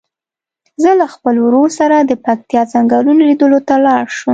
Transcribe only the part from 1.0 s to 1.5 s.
خپل